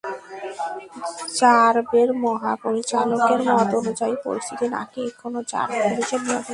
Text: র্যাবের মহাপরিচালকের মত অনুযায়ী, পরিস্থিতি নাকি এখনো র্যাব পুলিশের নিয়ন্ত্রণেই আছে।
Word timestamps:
র্যাবের 1.39 2.09
মহাপরিচালকের 2.25 3.39
মত 3.49 3.69
অনুযায়ী, 3.79 4.15
পরিস্থিতি 4.25 4.65
নাকি 4.75 4.99
এখনো 5.09 5.39
র্যাব 5.43 5.69
পুলিশের 5.81 6.21
নিয়ন্ত্রণেই 6.21 6.39
আছে। 6.39 6.49